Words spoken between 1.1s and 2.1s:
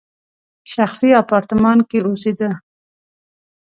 اپارتمان کې